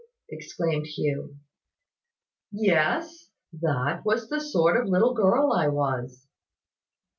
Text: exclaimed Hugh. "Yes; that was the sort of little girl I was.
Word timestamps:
exclaimed 0.29 0.87
Hugh. 0.87 1.37
"Yes; 2.51 3.29
that 3.53 4.03
was 4.03 4.29
the 4.29 4.39
sort 4.39 4.75
of 4.75 4.89
little 4.89 5.13
girl 5.13 5.53
I 5.53 5.67
was. 5.67 6.25